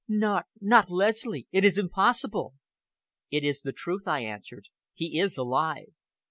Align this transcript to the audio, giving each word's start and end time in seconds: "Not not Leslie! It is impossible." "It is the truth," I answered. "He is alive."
"Not 0.07 0.47
not 0.59 0.89
Leslie! 0.89 1.45
It 1.51 1.63
is 1.63 1.77
impossible." 1.77 2.55
"It 3.29 3.43
is 3.43 3.61
the 3.61 3.71
truth," 3.71 4.07
I 4.07 4.21
answered. 4.21 4.65
"He 4.95 5.19
is 5.19 5.37
alive." 5.37 5.93